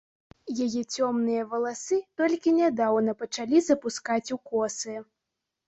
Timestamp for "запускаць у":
3.69-4.43